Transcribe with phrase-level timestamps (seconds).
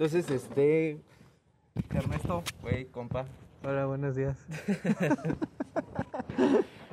[0.00, 0.98] Entonces, este.
[1.90, 3.26] Ernesto, güey, compa.
[3.62, 4.46] Hola, buenos días.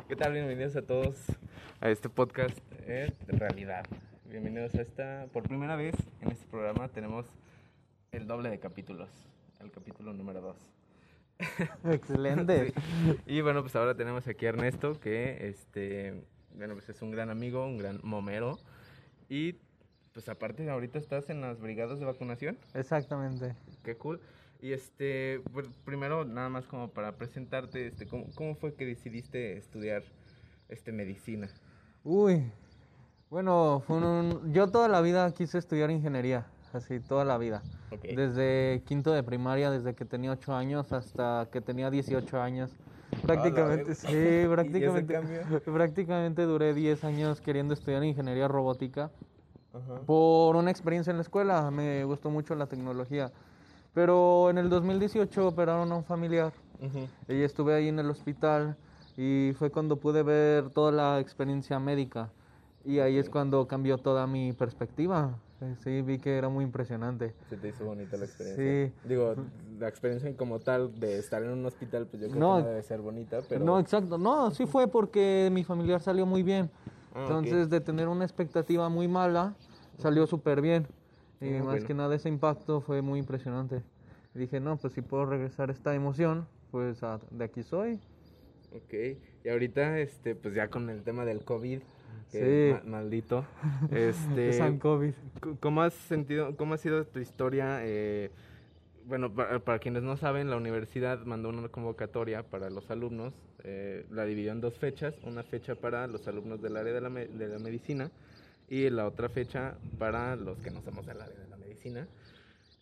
[0.09, 0.33] ¿Qué tal?
[0.33, 1.15] Bienvenidos a todos
[1.79, 3.85] a este podcast eh, de realidad.
[4.25, 5.27] Bienvenidos a esta.
[5.31, 7.25] Por primera vez en este programa tenemos
[8.11, 9.09] el doble de capítulos.
[9.61, 10.57] El capítulo número 2.
[11.93, 12.73] Excelente.
[13.05, 13.15] Sí.
[13.25, 16.25] Y bueno, pues ahora tenemos aquí a Ernesto, que este.
[16.55, 18.59] Bueno, pues es un gran amigo, un gran momero.
[19.29, 19.55] Y
[20.17, 22.57] pues aparte, ahorita estás en las brigadas de vacunación.
[22.73, 23.53] Exactamente.
[23.83, 24.19] Qué cool.
[24.59, 29.55] Y este, pues, primero nada más como para presentarte, este, ¿cómo, ¿cómo, fue que decidiste
[29.57, 30.01] estudiar
[30.69, 31.47] este medicina?
[32.03, 32.51] Uy,
[33.29, 37.61] bueno, fue un, yo toda la vida quise estudiar ingeniería, así toda la vida.
[37.91, 38.15] Okay.
[38.15, 42.71] Desde quinto de primaria, desde que tenía 8 años hasta que tenía 18 años.
[43.21, 44.07] Prácticamente, sí,
[44.49, 45.21] prácticamente,
[45.65, 49.11] prácticamente duré 10 años queriendo estudiar ingeniería robótica.
[49.77, 50.05] -huh.
[50.05, 53.31] Por una experiencia en la escuela, me gustó mucho la tecnología.
[53.93, 57.35] Pero en el 2018 operaron a un familiar uh -huh.
[57.35, 58.75] y estuve ahí en el hospital
[59.15, 62.29] y fue cuando pude ver toda la experiencia médica
[62.85, 65.37] y ahí es cuando cambió toda mi perspectiva.
[65.83, 67.33] Sí, vi que era muy impresionante.
[67.49, 68.87] Se te hizo bonita la experiencia.
[68.87, 69.09] Sí.
[69.09, 69.33] Digo,
[69.79, 72.69] la experiencia como tal de estar en un hospital, pues yo creo no, que no
[72.69, 73.65] debe ser bonita, pero...
[73.65, 74.19] No, exacto.
[74.19, 76.69] No, sí fue porque mi familiar salió muy bien.
[77.15, 77.79] Ah, Entonces, okay.
[77.79, 79.55] de tener una expectativa muy mala,
[79.97, 80.87] salió súper bien.
[81.41, 81.85] Y Ah, más bueno.
[81.87, 83.83] que nada ese impacto fue muy impresionante.
[84.35, 87.99] Y dije, no, pues si puedo regresar esta emoción, pues a- de aquí soy.
[88.75, 88.93] Ok,
[89.45, 91.79] y ahorita, este, pues ya con el tema del COVID,
[92.31, 92.85] que Sí.
[92.85, 93.45] ma- maldito,
[93.91, 94.53] este...
[94.53, 95.13] San COVID.
[95.59, 97.79] ¿Cómo has sentido, cómo ha sido tu historia?
[97.83, 98.31] eh,
[99.05, 104.05] bueno, para, para quienes no saben, la universidad mandó una convocatoria para los alumnos, eh,
[104.11, 107.27] la dividió en dos fechas, una fecha para los alumnos del área de la, me-
[107.27, 108.11] de la medicina
[108.67, 112.07] y la otra fecha para los que no somos del área de la medicina.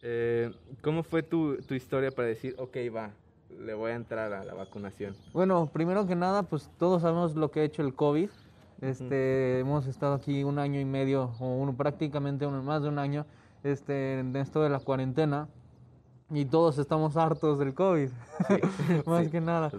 [0.02, 3.12] Eh, ¿Cómo fue tu, tu historia para decir, ok, va,
[3.60, 5.16] le voy a entrar a la vacunación?
[5.34, 8.30] Bueno, primero que nada, pues todos sabemos lo que ha hecho el COVID.
[8.82, 13.00] Este, hemos estado aquí un año y medio, o uno, prácticamente uno, más de un
[13.00, 13.26] año,
[13.64, 15.48] este, en esto de la cuarentena.
[16.32, 18.10] Y todos estamos hartos del COVID,
[19.06, 19.72] más Sí, que nada.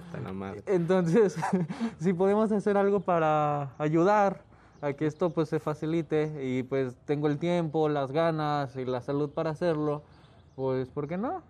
[0.66, 1.36] Entonces,
[1.98, 4.45] si podemos hacer algo para ayudar
[4.80, 9.00] a que esto pues se facilite y pues tengo el tiempo, las ganas y la
[9.00, 10.02] salud para hacerlo,
[10.54, 11.42] pues ¿por qué no?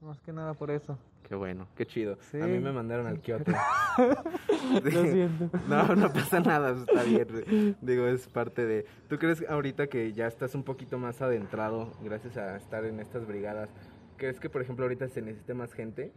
[0.00, 0.96] Más que nada por eso.
[1.30, 2.16] Qué bueno, qué chido.
[2.30, 2.40] Sí.
[2.40, 3.52] A mí me mandaron al Kioto.
[4.82, 5.48] Lo siento.
[5.68, 7.76] No, no pasa nada, está bien.
[7.80, 8.84] Digo, es parte de...
[9.08, 13.28] ¿Tú crees ahorita que ya estás un poquito más adentrado gracias a estar en estas
[13.28, 13.70] brigadas?
[14.16, 16.12] ¿Crees que, por ejemplo, ahorita se necesite más gente?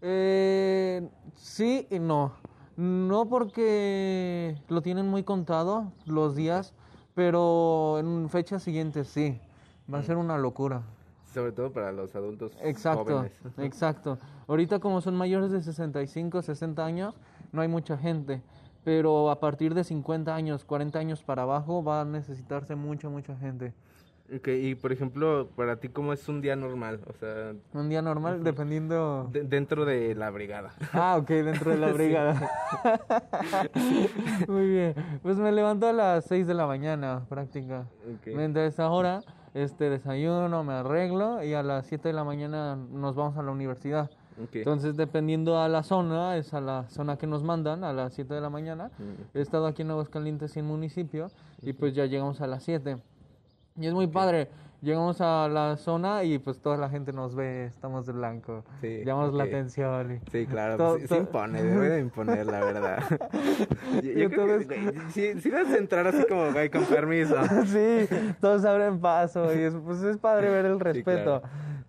[0.00, 2.34] Eh, sí y no.
[2.76, 6.74] No porque lo tienen muy contado los días,
[7.14, 9.40] pero en fechas siguientes sí.
[9.92, 10.82] Va a ser una locura.
[11.32, 13.32] Sobre todo para los adultos Exacto, jóvenes.
[13.58, 14.18] exacto.
[14.48, 17.14] Ahorita como son mayores de 65, 60 años,
[17.52, 18.42] no hay mucha gente.
[18.84, 23.36] Pero a partir de 50 años, 40 años para abajo va a necesitarse mucha, mucha
[23.36, 23.74] gente.
[24.34, 27.00] Ok, y por ejemplo, para ti, ¿cómo es un día normal?
[27.08, 29.28] O sea, Un día normal, dependiendo...
[29.32, 30.72] de- dentro de la brigada.
[30.92, 32.50] Ah, ok, dentro de la brigada.
[34.48, 34.94] Muy bien.
[35.22, 37.86] Pues me levanto a las 6 de la mañana, práctica.
[38.04, 38.34] Ok.
[38.34, 39.20] Mientras esa hora,
[39.54, 43.52] este, desayuno, me arreglo y a las 7 de la mañana nos vamos a la
[43.52, 44.10] universidad.
[44.42, 44.56] Ok.
[44.56, 48.34] Entonces, dependiendo a la zona, es a la zona que nos mandan a las 7
[48.34, 48.90] de la mañana.
[48.98, 49.36] Mm.
[49.38, 51.28] He estado aquí en Aguascalientes sin municipio
[51.62, 52.98] y pues ya llegamos a las 7.
[53.78, 54.48] Y es muy padre.
[54.82, 58.62] Llegamos a la zona y pues toda la gente nos ve, estamos de blanco.
[58.82, 59.48] Sí, Llamamos la ok.
[59.48, 60.12] atención.
[60.22, 62.98] y- Sí, claro, Todo- pues, todo- impone, debe de imponer, la verdad.
[64.02, 67.34] yo, yo creo que, sí, sí debes de entrar así como, güey, con permiso.
[67.66, 68.06] sí,
[68.40, 71.40] todos abren paso y es, pues es padre ver el respeto.
[71.40, 71.42] claro.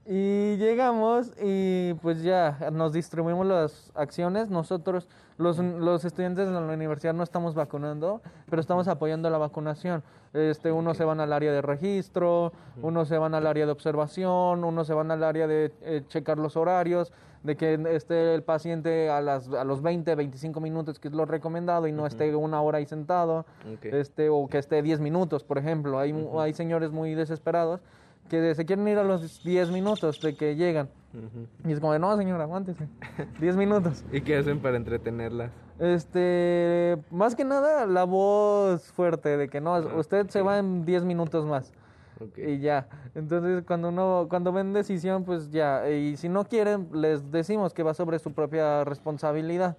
[0.10, 4.50] Y llegamos y pues ya nos distribuimos las acciones.
[4.50, 10.04] Nosotros, los, los estudiantes de la universidad, no estamos vacunando, pero estamos apoyando la vacunación.
[10.34, 14.64] Este, unos se van al área de registro, unos se van al área de observación,
[14.64, 17.12] unos se van al área de eh, checar los horarios,
[17.44, 21.26] de que esté el paciente a, las, a los 20, 25 minutos, que es lo
[21.26, 23.86] recomendado, y no esté una hora ahí sentado Ok.
[23.86, 26.00] este o que esté 10 minutos, por ejemplo.
[26.00, 27.82] Hay, hay señores muy desesperados
[28.28, 30.90] que se quieren ir a los 10 minutos de que llegan.
[31.14, 31.48] Ujú.
[31.70, 32.88] Y es como de, no, señora, aguántese.
[33.40, 34.04] 10 minutos.
[34.12, 35.52] ¿Y qué hacen para entretenerlas?
[35.80, 40.86] Este, más que nada, la voz fuerte de que no, Ah, usted se va en
[40.86, 41.72] 10 minutos más.
[42.20, 42.38] Ok.
[42.40, 42.88] Y ya.
[43.16, 45.88] Entonces, cuando uno, cuando ven decisión, pues ya.
[45.90, 49.78] Y si no quieren, les decimos que va sobre su propia responsabilidad.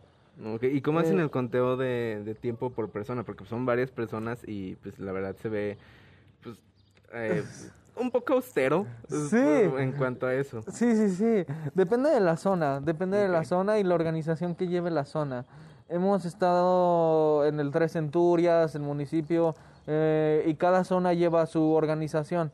[0.54, 3.24] Ok, ¿Y cómo hacen Eh, el conteo de, de tiempo por persona?
[3.24, 5.78] Porque son varias personas y pues la verdad se ve,
[6.44, 6.58] pues,
[7.12, 7.42] eh,
[8.00, 9.36] un poco austero sí.
[9.36, 10.62] en cuanto a eso.
[10.72, 11.54] Sí, sí, sí.
[11.74, 15.44] Depende de la zona, depende de la zona y la organización que lleve la zona.
[15.88, 19.54] Hemos estado en el Tres Centurias, el municipio,
[19.86, 22.52] eh, y cada zona lleva su organización.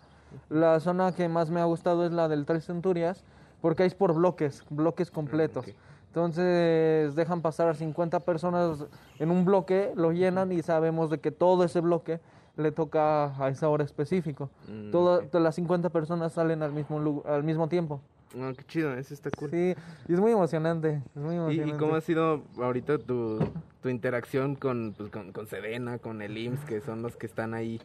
[0.49, 3.25] La zona que más me ha gustado es la del Tres Centurias,
[3.61, 5.67] porque es por bloques, bloques completos.
[6.09, 8.85] Entonces dejan pasar a 50 personas
[9.19, 12.21] en un bloque, lo llenan y sabemos de que todo ese bloque
[12.57, 14.51] le toca a esa hora específico.
[14.69, 18.01] Mm, Todas las 50 personas salen al mismo, al mismo tiempo.
[18.41, 19.51] Ah, qué chido, eso está cool.
[19.51, 19.75] Sí,
[20.09, 21.03] y es muy emocionante.
[21.51, 23.39] ¿Y, cómo ha sido ahorita tu,
[23.81, 27.55] tu interacción con, pues, con, con Sedena, con el IMSS, que son los que están
[27.55, 27.81] ahí?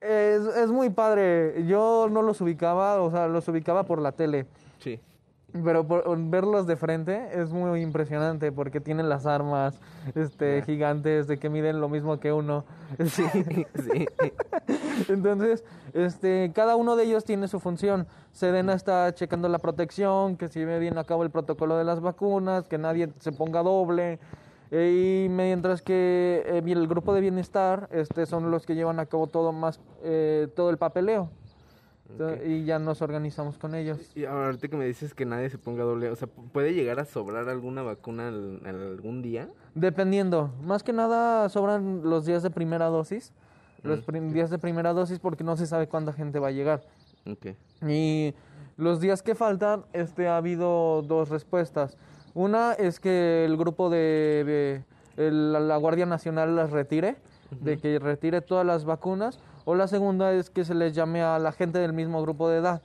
[0.00, 1.64] Es, es muy padre.
[1.66, 4.46] Yo no los ubicaba, o sea, los ubicaba por la tele.
[4.78, 5.00] Sí.
[5.52, 9.80] Pero por, verlos de frente es muy impresionante porque tienen las armas
[10.14, 12.64] este, gigantes de que miden lo mismo que uno.
[13.06, 14.06] Sí, sí.
[15.08, 15.64] Entonces,
[15.94, 18.06] este, cada uno de ellos tiene su función.
[18.32, 22.00] Sedena está checando la protección, que se lleve bien a cabo el protocolo de las
[22.00, 24.18] vacunas, que nadie se ponga doble.
[24.70, 29.06] Eh, y mientras que eh, el grupo de bienestar este, son los que llevan a
[29.06, 31.30] cabo todo, más, eh, todo el papeleo.
[32.44, 33.98] Y ya nos organizamos con ellos.
[34.16, 37.04] Y ahorita que me dices que nadie se ponga doble, o sea, ¿puede llegar a
[37.04, 39.48] sobrar alguna vacuna algún día?
[39.74, 40.52] Dependiendo.
[40.62, 43.32] Más que nada sobran los días de primera dosis.
[43.82, 46.82] Los mm, días de primera dosis porque no se sabe cuánta gente va a llegar.
[47.26, 47.56] Okay.
[47.86, 48.34] Y
[48.76, 51.96] los días que faltan, este, ha habido dos respuestas.
[52.34, 54.82] Una es que el grupo de,
[55.16, 57.16] la Guardia Nacional las retire,
[57.50, 61.38] de que retire todas las vacunas o la segunda es que se les llame a
[61.38, 62.80] la gente del mismo grupo de edad,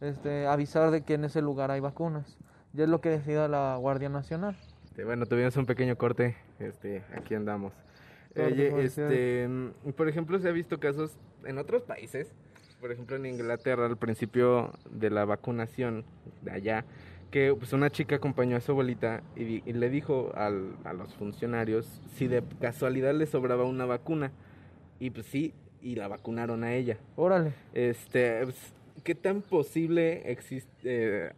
[0.00, 2.38] este, avisar de que en ese lugar hay vacunas.
[2.72, 4.56] Ya es lo que decida la Guardia Nacional.
[4.86, 7.74] Este, bueno, tuvimos un pequeño corte, este, aquí andamos.
[8.34, 12.32] este, mm, por ejemplo, se ha visto casos en otros países,
[12.80, 16.06] por ejemplo en Inglaterra al principio de la vacunación
[16.40, 16.86] de allá,
[17.30, 21.12] que pues una chica acompañó a su abuelita y, y le dijo al, a los
[21.16, 24.32] funcionarios si de casualidad le sobraba una vacuna.
[25.00, 25.52] Y pues sí,
[25.84, 26.96] y la vacunaron a ella.
[27.14, 27.52] Órale.
[27.74, 28.56] Este, pues,
[29.04, 31.32] ¿qué tan posible existe, eh,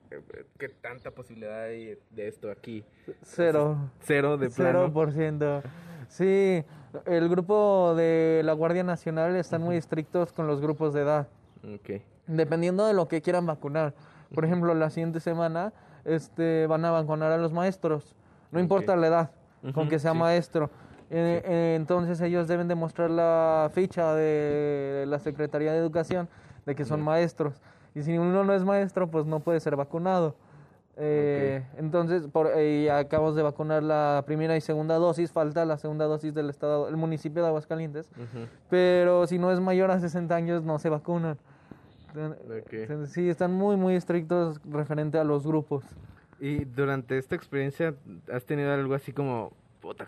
[0.56, 2.84] qué tanta posibilidad hay de esto aquí?
[3.22, 3.90] Cero.
[4.00, 4.78] Cero de plano.
[4.78, 5.62] Cero por ciento.
[6.08, 6.64] Sí,
[7.06, 11.28] el grupo de la Guardia Nacional están muy estrictos con los grupos de edad.
[11.80, 12.02] Okay.
[12.28, 13.94] Dependiendo de lo que quieran vacunar.
[14.32, 15.72] Por ejemplo, la siguiente semana
[16.04, 18.14] este, van a vacunar a los maestros.
[18.52, 19.30] No importa la edad,
[19.74, 20.70] con que sea maestro.
[21.10, 26.28] Eh, eh, entonces ellos deben demostrar la ficha de la Secretaría de Educación
[26.64, 27.60] de que son maestros.
[27.94, 30.34] Y si uno no es maestro, pues no puede ser vacunado.
[30.98, 32.48] Eh, entonces, por,
[32.90, 36.96] acabamos de vacunar la primera y segunda dosis, falta la segunda dosis del estado, el
[36.96, 38.10] municipio de Aguascalientes.
[38.68, 41.38] Pero si no es mayor a 60 años, no se vacunan.
[43.06, 45.84] Sí, están muy, muy estrictos referente a los grupos.
[46.40, 47.94] ¿Y durante esta experiencia
[48.32, 49.52] has tenido algo así como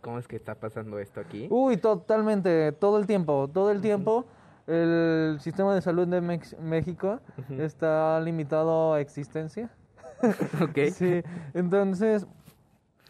[0.00, 1.46] ¿cómo es que está pasando esto aquí?
[1.50, 4.24] Uy, totalmente, todo el tiempo, todo el tiempo.
[4.66, 7.20] El sistema de salud de México
[7.58, 9.70] está limitado a existencia.
[10.62, 10.90] ok.
[10.92, 11.22] Sí,
[11.54, 12.26] entonces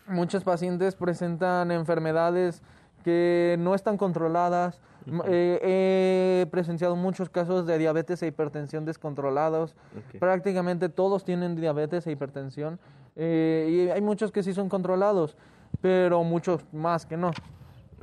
[0.07, 2.63] muchos pacientes presentan enfermedades
[3.03, 4.81] que no están controladas.
[5.27, 9.75] Eh, he presenciado muchos casos de diabetes e hipertensión descontrolados.
[10.21, 12.79] Prácticamente todos tienen diabetes e hipertensión.
[13.17, 15.37] Eh, y hay muchos que sí son controlados
[15.81, 17.31] pero muchos más que no.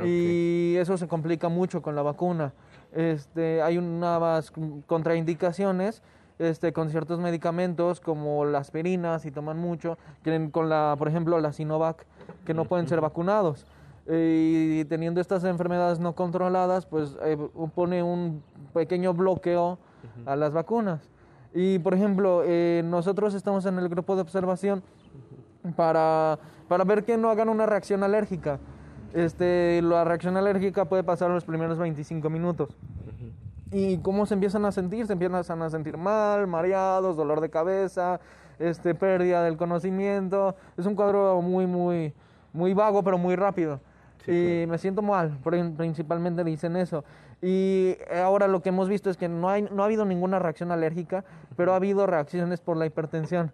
[0.03, 2.53] Y eso se complica mucho con la vacuna.
[2.91, 4.51] Este, hay unas
[4.87, 6.01] contraindicaciones
[6.37, 11.39] este, con ciertos medicamentos como las aspirina, si toman mucho, tienen con la, por ejemplo,
[11.39, 12.05] la Sinovac,
[12.45, 13.65] que no pueden ser vacunados.
[14.07, 17.37] y teniendo estas enfermedades no controladas, pues eh,
[17.73, 18.43] pone un
[18.73, 19.79] pequeño bloqueo
[20.25, 21.09] a las vacunas.
[21.53, 24.83] Y, por ejemplo, eh, nosotros estamos en el grupo de observación
[25.75, 28.59] para, para ver que no hagan una reacción alérgica.
[29.13, 32.75] Este, la reacción alérgica puede pasar en los primeros 25 minutos.
[33.71, 35.07] ¿Y cómo se empiezan a sentir?
[35.07, 38.19] Se empiezan a sentir mal, mareados, dolor de cabeza,
[38.59, 40.55] este, pérdida del conocimiento.
[40.77, 42.13] Es un cuadro muy, muy,
[42.53, 43.79] muy vago, pero muy rápido.
[44.27, 45.37] y me siento mal,
[45.77, 47.03] principalmente dicen eso.
[47.41, 50.71] Y ahora lo que hemos visto es que no, hay, no ha habido ninguna reacción
[50.71, 51.23] alérgica,
[51.55, 53.51] pero ha habido reacciones por la hipertensión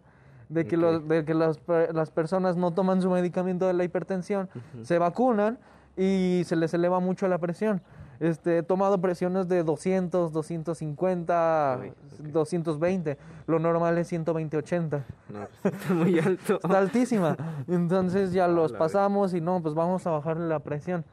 [0.52, 1.60] de que, los, de que las,
[1.94, 4.50] las, personas no toman su medicamento de la hipertensión,
[4.84, 5.58] se vacunan
[5.98, 7.82] y se les eleva mucho la presión.
[8.20, 11.80] Este, he tomado presiones de 200, 250,
[12.20, 13.18] 220.
[13.48, 15.06] Lo normal es 120, 80.
[15.30, 16.60] No, pues, está muy alto.
[16.62, 17.36] está altísima.
[17.68, 21.04] Entonces ya los pasamos y no, pues vamos a bajarle la presión.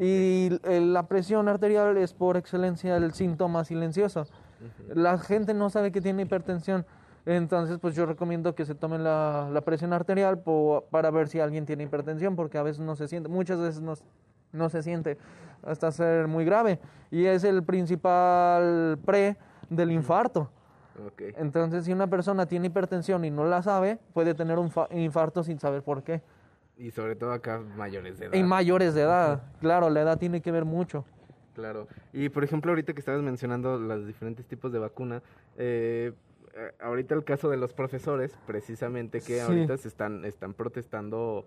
[0.00, 4.26] Y la presión arterial es por excelencia el síntoma silencioso.
[4.92, 6.84] La gente no sabe que tiene hipertensión.
[7.28, 10.42] Entonces, pues yo recomiendo que se tomen la, la presión arterial
[10.90, 13.92] para ver si alguien tiene hipertensión, porque a veces no se siente, muchas veces no,
[14.52, 15.18] no se siente
[15.62, 16.78] hasta ser muy grave.
[17.10, 19.36] Y es el principal pre
[19.68, 20.50] del infarto.
[21.36, 25.58] Entonces, si una persona tiene hipertensión y no la sabe, puede tener un infarto sin
[25.58, 26.22] saber por qué.
[26.78, 28.34] Y sobre todo acá mayores de edad.
[28.34, 31.04] Y mayores de edad, claro, la edad tiene que ver mucho.
[31.54, 31.88] Claro.
[32.14, 35.20] Y por ejemplo, ahorita que estabas mencionando los diferentes tipos de vacuna,
[35.58, 36.12] eh,
[36.80, 41.46] ahorita el caso de los profesores, precisamente que ahorita se están, están protestando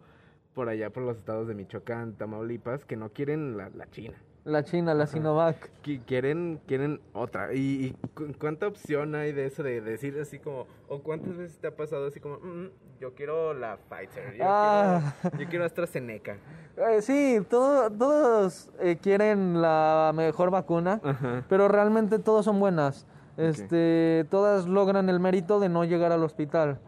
[0.53, 4.17] por allá por los estados de Michoacán, Tamaulipas, que no quieren la, la China.
[4.43, 5.69] La China, la Sinovac.
[6.07, 7.53] Quieren, quieren otra.
[7.53, 7.95] ¿Y,
[8.39, 12.07] cuánta opción hay de eso de decir así como, o cuántas veces te ha pasado
[12.07, 15.13] así como, mm, yo quiero la Pfizer, yo, ah.
[15.21, 16.37] quiero, yo quiero AstraZeneca?
[16.75, 20.99] Eh, sí, todos eh, quieren la mejor vacuna,
[21.47, 23.05] pero realmente todas son buenas.
[23.38, 26.79] Este, todas logran el mérito de no llegar al hospital.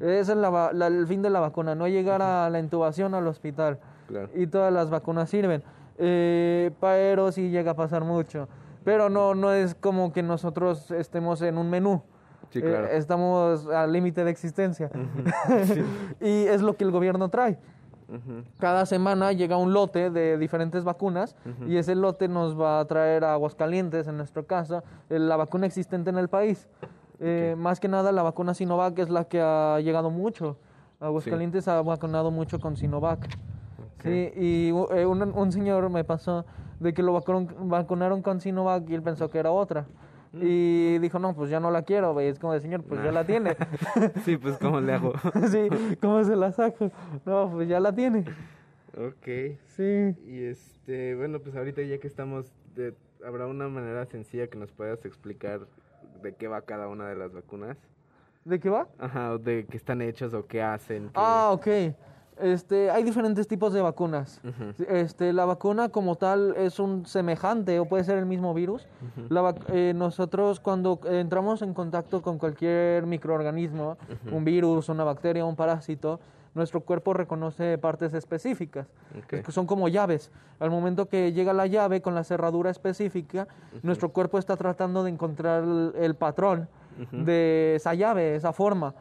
[0.00, 3.78] Ese es el fin de la vacuna, no llegar a la intubación al hospital.
[4.34, 5.62] Y todas las vacunas sirven.
[5.98, 8.48] Eh, pero sí llega a pasar mucho.
[8.84, 12.02] Pero no, no es como que nosotros estemos en un menú.
[12.54, 14.90] Eh, estamos al límite de existencia.
[16.20, 17.58] y es lo que el gobierno trae.
[18.58, 23.24] Cada semana llega un lote de diferentes vacunas y ese lote nos va a traer
[23.24, 26.68] a Aguascalientes, en nuestro caso, eh, la vacuna existente en el país.
[27.56, 30.56] Más que nada la vacuna Sinovac es la que ha llegado mucho.
[31.00, 33.28] Aguascalientes ha vacunado mucho con Sinovac.
[34.02, 36.44] Sí, y eh, un, un, señor me pasó
[36.80, 39.86] de que lo vacunaron, con Sinovac y él pensó que era otra.
[40.34, 43.24] Y dijo, no, pues ya no la quiero, Es como de, señor, pues ya la
[43.24, 43.54] tiene.
[44.24, 45.12] sí, pues ¿cómo le hago?
[45.50, 45.68] sí,
[46.00, 46.90] ¿cómo se la saco?
[47.26, 48.24] No, pues ya la tiene.
[48.96, 49.58] Ok.
[49.76, 50.16] Sí.
[50.26, 54.72] Y este, bueno, pues ahorita ya que estamos, de, ¿habrá una manera sencilla que nos
[54.72, 55.60] puedas explicar
[56.22, 57.76] de qué va cada una de las vacunas?
[58.44, 58.88] ¿De qué va?
[58.98, 61.10] Ajá, de qué están hechas o qué hacen.
[61.14, 61.66] Ah, ok.
[62.42, 64.40] Este, hay diferentes tipos de vacunas.
[64.88, 68.88] Este, la vacuna como tal es un semejante o puede ser el mismo virus.
[69.68, 73.96] Eh, nosotros cuando entramos en contacto con cualquier microorganismo,
[74.30, 76.18] un virus, una bacteria, un parásito,
[76.54, 78.86] nuestro cuerpo reconoce partes específicas,
[79.28, 80.30] que son como llaves.
[80.58, 83.46] Al momento que llega la llave con la cerradura específica,
[83.82, 86.68] nuestro cuerpo está tratando de encontrar el patrón
[87.12, 88.94] de esa llave, esa forma.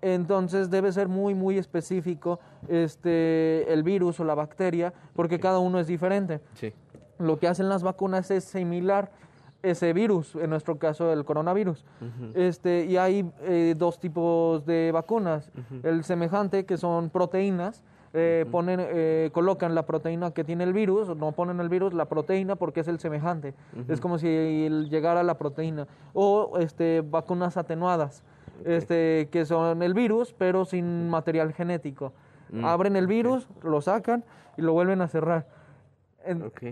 [0.00, 2.38] Entonces debe ser muy, muy específico
[2.68, 6.40] este, el virus o la bacteria, porque cada uno es diferente.
[6.54, 6.72] Sí.
[7.18, 9.10] Lo que hacen las vacunas es similar
[9.62, 11.84] ese virus, en nuestro caso el coronavirus.
[12.34, 15.50] este, y hay eh, dos tipos de vacunas.
[15.82, 17.82] El semejante, que son proteínas,
[18.14, 22.06] eh, ponen, eh, colocan la proteína que tiene el virus, no ponen el virus, la
[22.06, 23.54] proteína porque es el semejante.
[23.88, 24.28] Es como si
[24.88, 25.88] llegara la proteína.
[26.14, 28.22] O este, vacunas atenuadas
[28.64, 32.12] este, que son el virus, pero sin material genético.
[32.50, 34.24] Mm, Abren el virus, lo sacan
[34.56, 35.46] y lo vuelven a cerrar.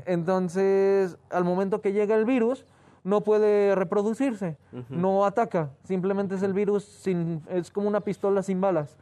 [0.06, 2.66] Entonces, al momento que llega el virus,
[3.04, 4.58] no puede reproducirse,
[4.90, 8.96] no ataca, simplemente es el virus, sin, es como una pistola sin balas.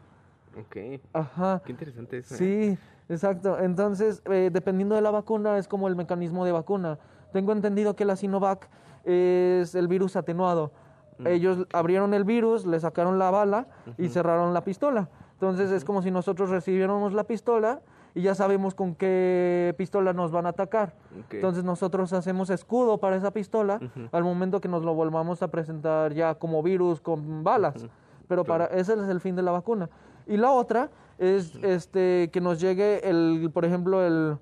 [0.61, 1.00] Ok.
[1.12, 1.62] Ajá.
[1.64, 2.35] Qué interesante eso.
[2.37, 2.79] Sí, ¿eh?
[3.09, 3.59] exacto.
[3.59, 6.99] Entonces, eh, dependiendo de la vacuna, es como el mecanismo de vacuna.
[7.33, 8.69] Tengo entendido que la Sinovac
[9.05, 10.71] es el virus atenuado.
[11.18, 11.26] Mm.
[11.26, 13.66] Ellos abrieron el virus, le sacaron la bala
[13.99, 15.09] y cerraron la pistola.
[15.35, 17.80] Entonces es como si nosotros recibiéramos la pistola
[18.14, 20.94] y ya sabemos con qué pistola nos van a atacar.
[21.30, 23.80] Entonces nosotros hacemos escudo para esa pistola
[24.12, 27.87] al momento que nos lo volvamos a presentar ya como virus con balas.
[28.28, 29.90] Pero para ese es el fin de la vacuna.
[30.26, 34.38] Y la otra es este que nos llegue el, por ejemplo, el,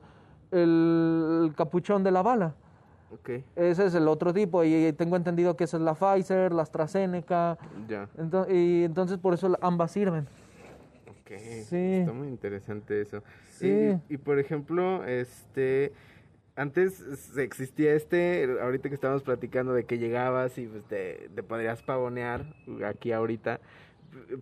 [0.52, 2.54] el capuchón de la bala.
[3.56, 7.58] Ese es el otro tipo y tengo entendido que esa es la Pfizer, la AstraZeneca.
[7.88, 8.08] Ya.
[8.48, 10.26] y entonces por eso ambas sirven.
[11.10, 11.38] Ok.
[11.64, 11.76] Sí.
[11.76, 13.22] Está muy interesante eso.
[13.50, 13.98] Sí.
[14.08, 15.92] Y, por ejemplo, este
[16.54, 17.02] antes
[17.38, 22.44] existía este, ahorita que estábamos platicando de que llegabas y pues, te, te podrías pavonear
[22.84, 23.60] aquí ahorita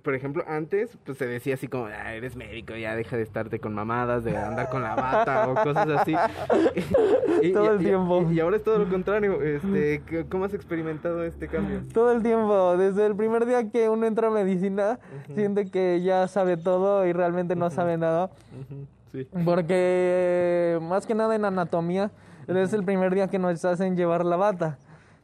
[0.03, 3.61] por ejemplo, antes, pues se decía así como, ah, eres médico, ya deja de estarte
[3.61, 6.15] con mamadas, de andar con la bata o cosas así.
[7.53, 8.31] todo el tiempo.
[8.33, 9.43] Y, ahora es todo lo contrario.
[9.43, 11.83] Este, ¿Cómo has experimentado este cambio?
[11.93, 12.77] Todo el tiempo.
[12.77, 14.99] Desde el primer día que uno entra a medicina,
[15.35, 18.31] siente que ya sabe todo y realmente no sabe nada.
[19.13, 19.27] Sí.
[19.45, 22.11] Porque más que nada en anatomía,
[22.47, 24.79] es el primer día que nos hacen llevar la bata.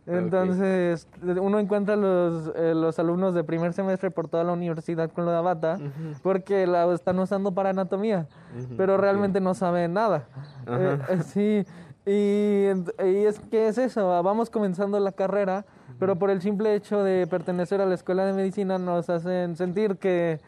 [0.06, 5.26] Entonces, uno encuentra los, eh, los alumnos de primer semestre por toda la universidad con
[5.26, 5.78] la bata,
[6.22, 8.28] porque la están usando para anatomía,
[8.76, 10.28] pero realmente no saben nada.
[10.68, 11.66] Eh, eh, sí,
[12.04, 15.64] y, y, es que es eso, vamos comenzando la carrera
[15.98, 19.96] pero por el simple hecho de pertenecer a la escuela de medicina nos hacen sentir
[19.96, 20.40] que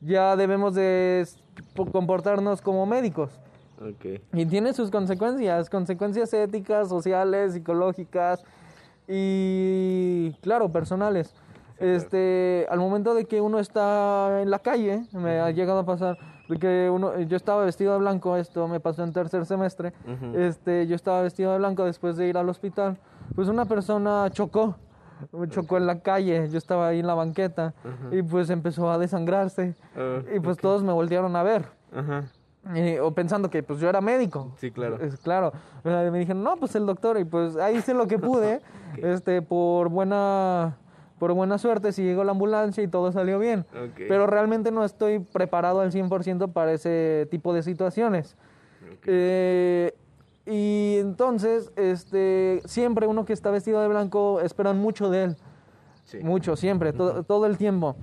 [0.00, 1.26] ya debemos de
[1.92, 3.38] comportarnos como médicos.
[4.32, 8.44] Y tiene sus consecuencias, consecuencias éticas, sociales, psicológicas
[9.08, 11.34] y, claro, personales.
[11.78, 16.18] Este, al momento de que uno está en la calle, me ha llegado a pasar
[16.48, 19.92] de que uno, yo estaba vestido de blanco, esto me pasó en tercer semestre,
[20.34, 22.98] este, yo estaba vestido de blanco después de ir al hospital,
[23.34, 24.76] pues una persona chocó,
[25.48, 27.74] chocó en la calle, yo estaba ahí en la banqueta
[28.12, 31.64] y pues empezó a desangrarse ah, y pues todos me voltearon a ver.
[33.02, 34.52] O pensando que pues yo era médico.
[34.58, 34.98] Sí, claro.
[35.00, 35.52] Es, claro.
[35.82, 37.18] Me dijeron, no, pues el doctor.
[37.18, 38.60] Y pues ahí hice lo que pude,
[38.96, 40.76] este, por buena
[41.18, 43.64] por buena suerte si llegó la ambulancia y todo salió bien.
[43.96, 48.36] Pero realmente no estoy preparado al 100% para ese tipo de situaciones.
[49.06, 49.94] Eh,
[50.46, 55.36] y entonces, este, siempre uno que está vestido de blanco esperan mucho de él.
[56.22, 57.96] Mucho, siempre, todo el tiempo.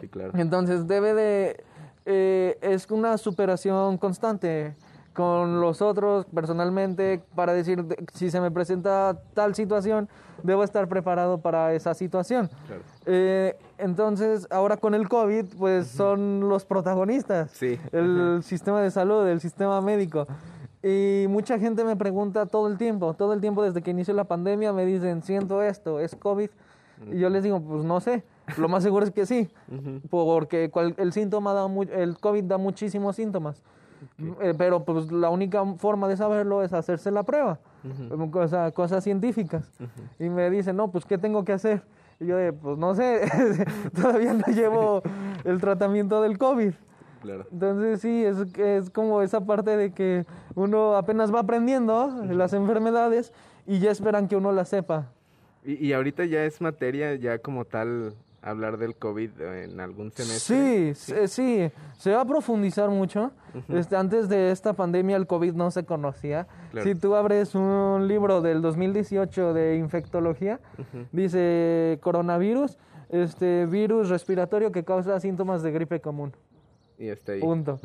[0.00, 0.32] Sí, claro.
[0.34, 1.64] Entonces debe de...
[2.06, 4.74] Eh, es una superación constante
[5.12, 10.08] con los otros personalmente para decir si se me presenta tal situación,
[10.42, 12.50] debo estar preparado para esa situación.
[13.06, 17.50] Eh, entonces, ahora con el COVID, pues son los protagonistas.
[17.50, 17.80] Sí.
[17.92, 20.26] El sistema de salud, el sistema médico.
[20.82, 24.24] Y mucha gente me pregunta todo el tiempo, todo el tiempo desde que inició la
[24.24, 26.50] pandemia, me dicen, siento esto, ¿es COVID?
[27.10, 28.22] Y yo les digo, pues no sé.
[28.58, 29.48] Lo más seguro es que sí,
[30.10, 33.62] porque el síntoma da el COVID da muchísimos síntomas.
[34.40, 37.58] Eh, pero pues la única forma de saberlo es hacerse la prueba,
[38.74, 39.70] cosas científicas.
[40.18, 41.82] Y me dicen, no, pues ¿qué tengo que hacer?
[42.20, 43.22] Y yo, pues no sé,
[43.94, 45.02] todavía no llevo
[45.44, 46.72] el tratamiento del COVID.
[47.50, 50.24] Entonces sí, es, es como esa parte de que
[50.54, 53.32] uno apenas va aprendiendo las enfermedades
[53.66, 55.10] y ya esperan que uno las sepa.
[55.64, 58.14] Y, y ahorita ya es materia ya como tal
[58.46, 60.94] hablar del COVID en algún semestre.
[60.94, 63.32] Sí, sí, se va a profundizar mucho.
[63.68, 66.46] este, antes de esta pandemia el COVID no se conocía.
[66.82, 70.60] Si tú abres un libro del 2018 de infectología,
[71.12, 72.78] dice coronavirus,
[73.08, 76.32] este virus respiratorio que causa síntomas de gripe común.
[76.98, 77.40] Y está ahí.
[77.40, 77.78] Punto.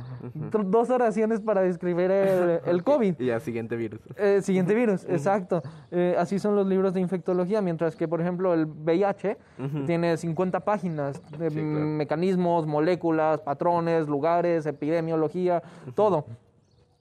[0.66, 3.20] Dos oraciones para describir el, COVID.
[3.20, 4.00] Y al siguiente virus.
[4.18, 5.62] Eh, siguiente virus, exacto.
[5.92, 9.38] Eh, así son los libros de infectología, mientras que, por ejemplo, el VIH
[9.86, 15.62] tiene 50 páginas de mecanismos, moléculas, patrones, lugares, epidemiología,
[15.94, 16.26] todo.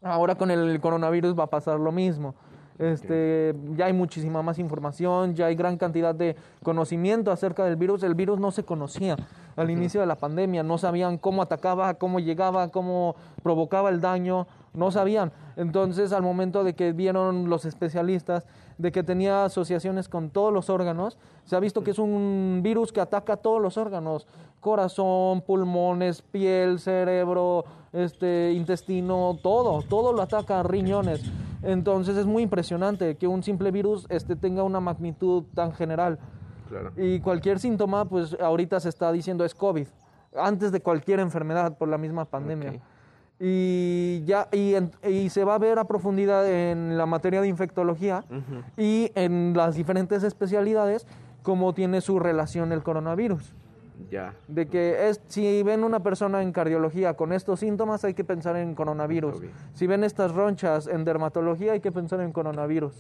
[0.03, 2.35] Ahora con el coronavirus va a pasar lo mismo.
[2.81, 8.03] Este, ya hay muchísima más información, ya hay gran cantidad de conocimiento acerca del virus.
[8.03, 9.17] El virus no se conocía
[9.55, 14.47] al inicio de la pandemia, no sabían cómo atacaba, cómo llegaba, cómo provocaba el daño,
[14.73, 15.31] no sabían.
[15.57, 18.47] Entonces, al momento de que vieron los especialistas
[18.79, 22.93] de que tenía asociaciones con todos los órganos, se ha visto que es un virus
[22.93, 24.27] que ataca todos los órganos,
[24.61, 31.21] corazón, pulmones, piel, cerebro, este, intestino, todo, todo lo ataca, riñones.
[31.63, 36.19] Entonces es muy impresionante que un simple virus este, tenga una magnitud tan general.
[36.97, 39.89] Y cualquier síntoma, pues ahorita se está diciendo es COVID,
[40.37, 42.81] antes de cualquier enfermedad por la misma pandemia.
[43.41, 44.75] Y ya y,
[45.09, 48.23] y, se va a ver a profundidad en la materia de infectología
[48.77, 51.07] y en las diferentes especialidades
[51.43, 53.55] cómo tiene su relación el coronavirus.
[54.09, 54.35] Ya.
[54.49, 58.57] De que es, si ven una persona en cardiología con estos síntomas, hay que pensar
[58.57, 59.43] en coronavirus.
[59.75, 62.95] Si ven estas ronchas en dermatología, hay que pensar en coronavirus.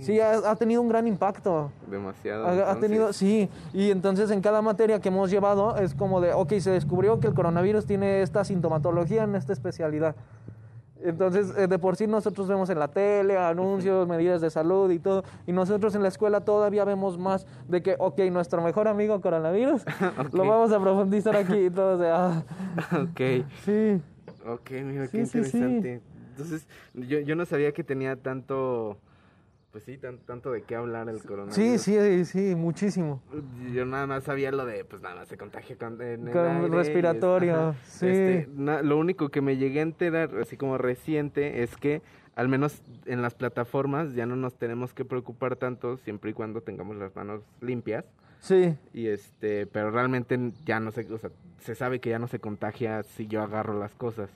[0.00, 1.70] Sí, ha, tenido un gran impacto.
[1.88, 2.46] Demasiado.
[2.46, 3.48] Ha, tenido, sí.
[3.72, 7.28] Y entonces en cada materia que hemos llevado es como de, ok, se descubrió que
[7.28, 10.16] el coronavirus tiene esta sintomatología en esta especialidad.
[11.02, 14.98] Entonces, eh, de por sí nosotros vemos en la tele anuncios, medidas de salud y
[14.98, 19.20] todo, y nosotros en la escuela todavía vemos más de que, ok, nuestro mejor amigo
[19.20, 19.84] coronavirus,
[20.32, 22.44] lo vamos a profundizar aquí y todo, o sea,
[22.92, 23.44] Ok.
[23.64, 24.00] Sí.
[24.46, 26.00] Ok, mira, qué interesante.
[26.30, 28.98] Entonces, yo, yo no sabía que tenía tanto
[29.72, 31.54] pues sí, tanto de qué hablar el coronavirus.
[31.54, 33.22] Sí, sí, sí, muchísimo.
[33.72, 35.98] Yo nada más sabía lo de, pues nada más se contagia con,
[36.32, 38.06] con respiratorio, sí.
[38.06, 42.02] Este, lo único que me llegué a enterar, así como reciente, es que
[42.34, 46.60] al menos en las plataformas ya no nos tenemos que preocupar tanto siempre y cuando
[46.60, 48.04] tengamos las manos limpias.
[48.40, 48.76] Sí.
[48.94, 52.38] Y este, pero realmente ya no se, o sea, se sabe que ya no se
[52.38, 54.30] contagia si yo agarro las cosas.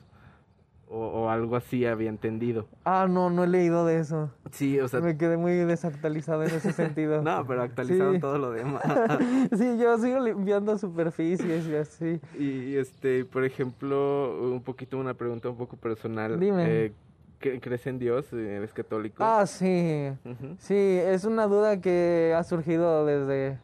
[0.94, 2.66] O, algo así había entendido.
[2.85, 4.31] Ah, no, no he leído de eso.
[4.50, 5.00] Sí, o sea...
[5.00, 7.22] Me quedé muy desactualizado en ese sentido.
[7.22, 8.83] no, pero actualizado todo lo demás.
[9.57, 12.20] sí, yo sigo limpiando superficies y así.
[12.38, 16.38] Y, este, por ejemplo, un poquito una pregunta un poco personal.
[16.38, 16.64] Dime.
[16.68, 16.92] Eh,
[17.38, 18.33] ¿Crees en Dios?
[18.33, 19.24] ¿Eres católico?
[19.24, 20.11] Ah, sí.
[20.59, 23.59] Sí, es una duda que ha surgido desde,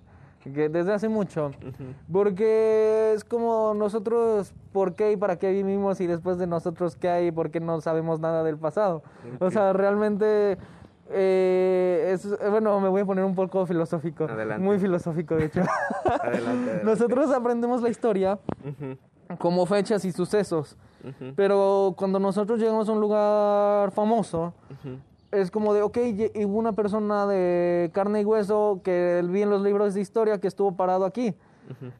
[0.44, 1.50] desde hace mucho.
[2.10, 6.00] Porque es como nosotros, ¿por qué y para qué vivimos?
[6.00, 7.30] Y después de nosotros, ¿qué hay?
[7.30, 9.02] ¿Por qué no sabemos nada del pasado?
[9.40, 10.58] O sea, realmente...
[11.10, 14.24] Eh, es, bueno, me voy a poner un poco filosófico.
[14.24, 14.62] Adelante.
[14.62, 15.62] Muy filosófico, de hecho.
[16.22, 18.38] adelante, Nosotros aprendemos la historia
[19.38, 20.76] como fechas y sucesos.
[21.36, 24.52] Pero cuando nosotros llegamos a un lugar famoso,
[25.30, 25.98] es como de, ok,
[26.46, 30.48] hubo una persona de carne y hueso que vi en los libros de historia que
[30.48, 31.34] estuvo parado aquí.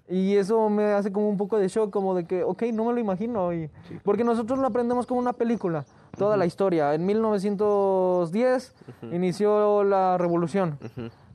[0.09, 2.95] Y eso me hace como un poco de shock, como de que, ok, no me
[2.95, 3.53] lo imagino.
[3.53, 3.71] Y,
[4.03, 5.85] Porque nosotros lo aprendemos como una película,
[6.17, 6.95] toda la historia.
[6.95, 8.75] En 1910
[9.13, 10.79] inició la revolución.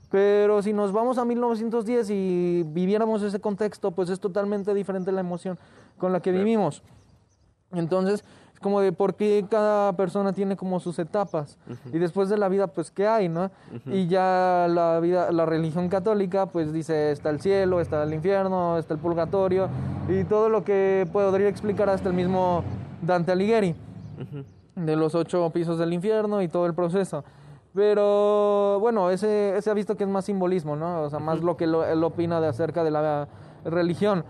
[0.10, 5.21] Pero si nos vamos a 1910 y viviéramos ese contexto, pues es totalmente diferente la
[5.21, 5.60] emoción
[5.97, 6.84] con la que vivimos.
[7.71, 8.25] Entonces, es
[8.63, 11.60] como de por qué cada persona tiene como sus etapas.
[11.91, 13.52] Y después de la vida, pues, ¿qué hay, no?
[13.86, 18.80] Y ya la vida, la religión católica, pues dice, está el cielo, está el infierno,
[18.80, 19.69] está el purgatorio,
[20.10, 22.63] y todo lo que podría explicar hasta el mismo
[23.04, 23.76] Dante Alighieri,
[24.76, 27.23] de los ocho pisos del infierno y todo el proceso.
[27.76, 31.02] Pero bueno, ese, ese ha visto que es más simbolismo, ¿no?
[31.02, 33.28] O sea, más lo que él opina de acerca de la
[33.65, 34.23] religión.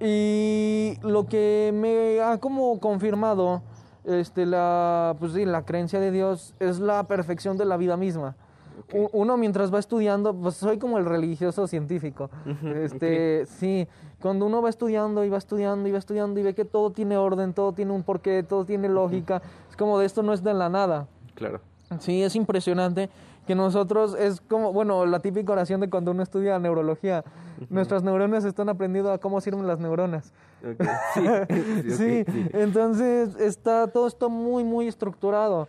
[0.00, 3.62] Y lo que me ha como confirmado
[4.04, 8.36] este, la, pues sí, la creencia de Dios es la perfección de la vida misma.
[9.12, 12.30] Uno mientras va estudiando, pues soy como el religioso científico.
[12.76, 13.86] Este, sí,
[14.20, 17.16] cuando uno va estudiando y va estudiando y va estudiando y ve que todo tiene
[17.16, 20.54] orden, todo tiene un porqué, todo tiene lógica, es como de esto no es de
[20.54, 21.06] la nada.
[21.34, 21.60] Claro.
[21.98, 23.10] Sí, es impresionante
[23.48, 27.24] que nosotros es como, bueno, la típica oración de cuando uno estudia neurología.
[27.70, 30.34] Nuestras neuronas están aprendiendo a cómo sirven las neuronas.
[31.96, 35.66] Sí, entonces está todo esto muy, muy estructurado.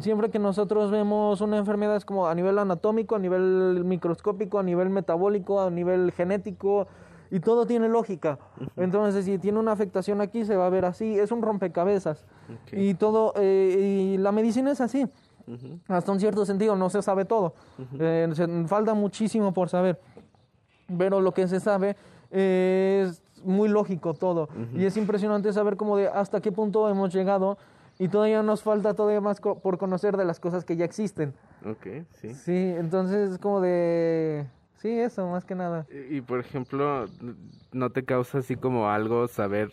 [0.00, 4.64] Siempre que nosotros vemos una enfermedad es como a nivel anatómico, a nivel microscópico, a
[4.64, 6.88] nivel metabólico, a nivel genético,
[7.30, 8.40] y todo tiene lógica.
[8.76, 11.16] Entonces, si tiene una afectación aquí, se va a ver así.
[11.16, 12.24] Es un rompecabezas.
[12.72, 15.06] Y todo, eh, y la medicina es así.
[15.88, 17.54] Hasta un cierto sentido no se sabe todo.
[17.98, 18.28] Eh,
[18.66, 20.00] falta muchísimo por saber.
[20.96, 21.96] Pero lo que se sabe
[22.30, 24.48] es muy lógico todo.
[24.74, 27.58] Y es impresionante saber cómo de hasta qué punto hemos llegado
[27.98, 31.34] y todavía nos falta todavía más por conocer de las cosas que ya existen.
[31.66, 32.34] Ok, sí.
[32.34, 34.46] Sí, entonces es como de...
[34.78, 35.86] Sí, eso, más que nada.
[36.08, 37.04] y por ejemplo,
[37.72, 39.70] ¿no te causa así como algo saber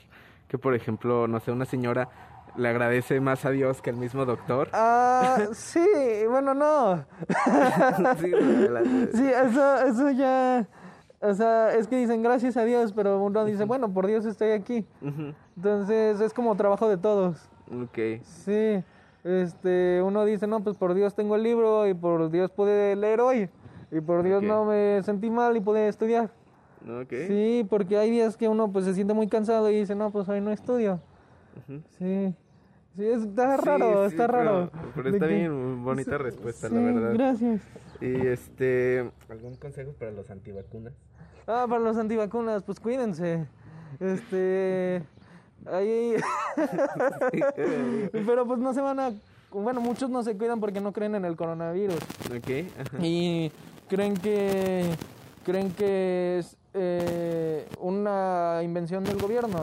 [0.49, 2.09] que, por ejemplo, no sé, una señora
[2.57, 4.69] le agradece más a Dios que al mismo doctor.
[4.73, 5.85] Ah, sí,
[6.29, 7.05] bueno, no.
[9.13, 10.67] sí, eso, eso ya...
[11.19, 14.51] O sea, es que dicen gracias a Dios, pero uno dice, bueno, por Dios estoy
[14.51, 14.85] aquí.
[15.55, 17.49] Entonces es como trabajo de todos.
[17.71, 18.21] Ok.
[18.23, 18.83] Sí,
[19.23, 23.19] este, uno dice, no, pues por Dios tengo el libro y por Dios pude leer
[23.21, 23.49] hoy.
[23.91, 26.29] Y por Dios no me sentí mal y pude estudiar.
[27.03, 27.27] Okay.
[27.27, 30.29] Sí, porque hay días que uno pues se siente muy cansado y dice, no, pues
[30.29, 30.99] hoy no estudio.
[31.97, 32.35] Sí.
[32.97, 34.71] Sí, está raro, está raro.
[34.95, 37.13] Pero está bien, bonita respuesta, la verdad.
[37.13, 37.61] Gracias.
[38.01, 40.93] Y este, ¿algún consejo para los antivacunas?
[41.45, 43.45] Ah, para los antivacunas, pues cuídense.
[43.99, 45.03] Este,
[45.71, 46.15] ahí.
[48.11, 49.11] Pero pues no se van a.
[49.51, 51.99] Bueno, muchos no se cuidan porque no creen en el coronavirus.
[52.35, 52.49] Ok.
[52.99, 53.51] Y
[53.87, 54.85] creen que.
[55.45, 59.61] Creen que es eh, una invención del gobierno.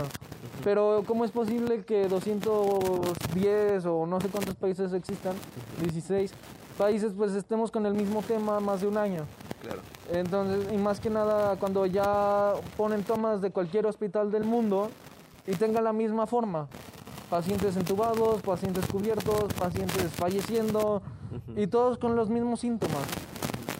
[0.65, 5.35] Pero ¿cómo es posible que 210 o no sé cuántos países existan,
[5.83, 6.33] 16
[6.79, 9.27] países, pues estemos con el mismo tema más de un año?
[9.61, 9.81] Claro.
[10.11, 14.91] Entonces, y más que nada, cuando ya ponen tomas de cualquier hospital del mundo
[15.47, 16.67] y tenga la misma forma,
[17.29, 21.03] pacientes entubados, pacientes cubiertos, pacientes falleciendo
[21.57, 23.05] y todos con los mismos síntomas.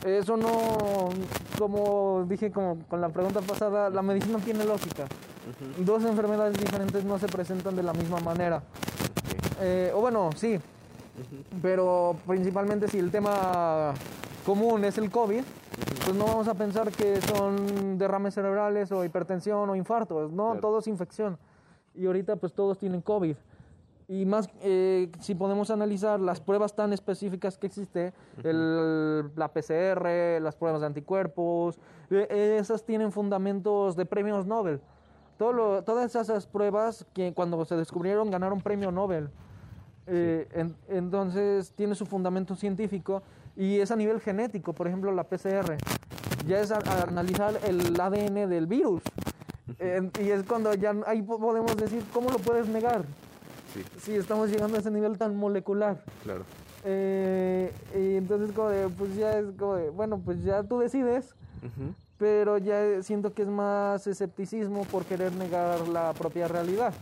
[0.05, 1.09] Eso no,
[1.59, 5.07] como dije como con la pregunta pasada, la medicina tiene lógica.
[5.79, 8.63] Dos enfermedades diferentes no se presentan de la misma manera.
[9.61, 10.59] Eh, o bueno, sí,
[11.63, 13.95] pero principalmente si el tema
[14.45, 15.43] común es el COVID,
[16.05, 20.79] pues no vamos a pensar que son derrames cerebrales o hipertensión o infartos, no, todo
[20.79, 21.39] es infección.
[21.95, 23.37] Y ahorita pues todos tienen COVID.
[24.07, 30.43] Y más, eh, si podemos analizar las pruebas tan específicas que existe, el, la PCR,
[30.43, 31.79] las pruebas de anticuerpos,
[32.11, 34.81] eh, esas tienen fundamentos de premios Nobel.
[35.39, 39.31] Todo todas esas pruebas que cuando se descubrieron ganaron premio Nobel.
[40.07, 40.47] Eh,
[40.89, 43.23] entonces tiene su fundamento científico
[43.57, 45.77] y es a nivel genético, por ejemplo la PCR.
[46.47, 49.03] Ya es analizar el ADN del virus.
[50.21, 53.05] y es cuando ya ahí podemos decir, ¿cómo lo puedes negar?
[53.73, 53.83] sí.
[53.99, 56.05] Sí, estamos llegando a ese nivel tan molecular.
[56.23, 56.45] Claro.
[56.85, 61.35] Eh, y entonces como de, pues ya es como de, bueno, pues ya tú decides,
[62.19, 66.95] pero ya siento que es más escepticismo por querer negar la propia realidad.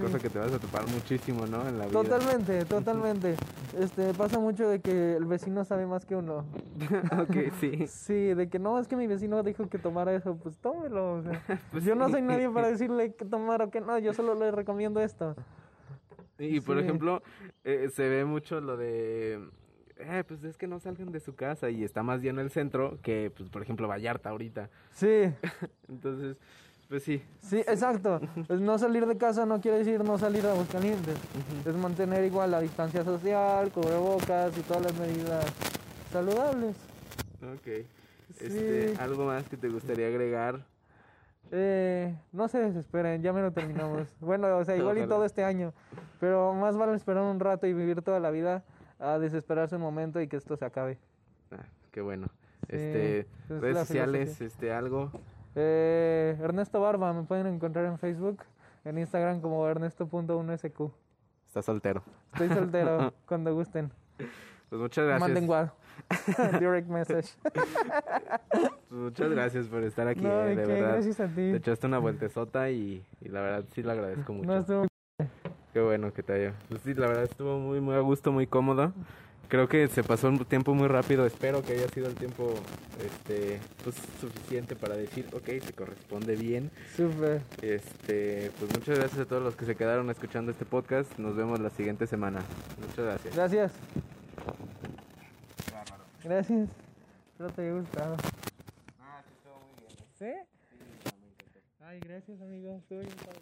[0.00, 1.66] Cosa que te vas a topar muchísimo, ¿no?
[1.68, 2.02] En la vida.
[2.02, 3.34] Totalmente, totalmente.
[3.78, 6.44] Este, pasa mucho de que el vecino sabe más que uno.
[7.20, 7.86] ok, sí.
[7.86, 11.22] Sí, de que no, es que mi vecino dijo que tomara eso, pues tómelo.
[11.72, 14.50] pues yo no soy nadie para decirle que tomar o que no, yo solo le
[14.50, 15.34] recomiendo esto.
[16.38, 17.22] Y por ejemplo,
[17.64, 19.40] eh, se ve mucho lo de
[20.00, 22.98] eh, pues es que no salgan de su casa y está más lleno el centro
[23.02, 24.70] que, pues, por ejemplo, Vallarta ahorita.
[24.92, 25.32] Sí.
[25.88, 26.36] Entonces,
[26.88, 27.22] pues sí.
[27.40, 28.20] Sí, exacto.
[28.46, 31.16] Pues no salir de casa no quiere decir no salir a Aguascalientes.
[31.64, 35.46] Es mantener igual la distancia social, cubrebocas y todas las medidas
[36.12, 36.76] saludables.
[37.54, 37.86] Ok.
[38.40, 40.64] Este, ¿Algo más que te gustaría agregar?
[41.52, 44.08] Eh, no se desesperen, ya me lo terminamos.
[44.20, 45.72] bueno, o sea, igual y todo este año.
[46.20, 48.62] Pero más vale esperar un rato y vivir toda la vida
[49.00, 50.98] a desesperarse un momento y que esto se acabe.
[51.50, 52.28] Ah, qué bueno.
[52.68, 55.10] este, redes sociales, este, algo.
[55.56, 58.42] Eh, Ernesto Barba, me pueden encontrar en Facebook,
[58.84, 60.92] en Instagram como ernesto.1sq.
[61.46, 62.02] Está soltero.
[62.32, 63.90] Estoy soltero, cuando gusten.
[64.68, 65.20] Pues muchas gracias.
[65.28, 65.72] Manden igual.
[66.60, 67.28] Direct message.
[67.42, 70.92] Pues muchas gracias por estar aquí, eh, de verdad.
[70.92, 71.34] Gracias a ti.
[71.34, 74.48] Te echaste una vueltezota y, y la verdad sí lo agradezco mucho.
[74.48, 74.89] No
[75.72, 76.54] Qué bueno que te haya.
[76.68, 78.92] Pues sí, la verdad estuvo muy, muy a gusto, muy cómodo.
[79.48, 81.26] Creo que se pasó un tiempo muy rápido.
[81.26, 82.54] Espero que haya sido el tiempo
[83.04, 86.70] este, pues, suficiente para decir, ok, se corresponde bien.
[86.96, 87.42] Súper.
[87.60, 91.18] Este, pues muchas gracias a todos los que se quedaron escuchando este podcast.
[91.18, 92.42] Nos vemos la siguiente semana.
[92.80, 93.34] Muchas gracias.
[93.34, 93.72] Gracias.
[96.22, 96.68] Gracias.
[97.32, 98.16] Espero te haya gustado.
[99.00, 99.98] Ah, sí, estuvo muy bien.
[100.16, 100.48] ¿Sí?
[100.70, 101.84] Sí, encantó.
[101.84, 102.76] Ay, gracias, amigo.
[102.76, 103.40] Estuvo bien padre.